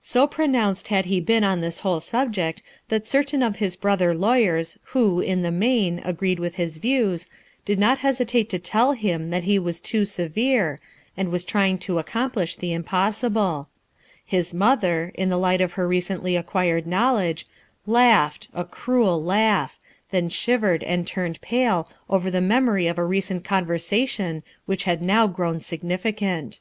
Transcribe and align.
So 0.00 0.28
pronounced 0.28 0.86
had 0.94 1.06
he 1.06 1.18
been 1.18 1.42
on 1.42 1.60
this 1.60 1.80
whole 1.80 1.98
subject 1.98 2.62
that 2.88 3.04
certain 3.04 3.42
of 3.42 3.56
his 3.56 3.74
brother 3.74 4.14
lawyers 4.14 4.78
who, 4.92 5.18
in 5.18 5.42
the 5.42 5.50
main, 5.50 6.00
agreed 6.04 6.38
with 6.38 6.54
his 6.54 6.78
views, 6.78 7.26
did 7.64 7.76
not 7.76 7.98
hesitate 7.98 8.48
to 8.50 8.60
tell 8.60 8.92
him 8.92 9.30
that 9.30 9.42
he 9.42 9.58
was 9.58 9.80
too 9.80 10.04
severe, 10.04 10.78
and 11.16 11.30
was 11.32 11.44
trying 11.44 11.78
to 11.78 11.98
accomplish 11.98 12.54
the 12.54 12.72
impossible 12.72 13.68
His 14.24 14.54
mother, 14.54 15.10
in 15.16 15.30
the 15.30 15.36
light 15.36 15.60
of 15.60 15.72
her 15.72 15.88
recently 15.88 16.36
acquired 16.36 16.86
knowledge, 16.86 17.44
laughed, 17.86 18.46
a 18.54 18.64
cruel 18.64 19.20
laugh, 19.20 19.80
then 20.12 20.28
shivered 20.28 20.84
and 20.84 21.08
turned 21.08 21.40
pale 21.40 21.88
over 22.08 22.30
the 22.30 22.40
memory 22.40 22.86
of 22.86 22.98
a 22.98 23.04
recent 23.04 23.42
conversation 23.42 24.44
which 24.66 24.84
had 24.84 25.02
now 25.02 25.26
grown 25.26 25.58
significant. 25.58 26.60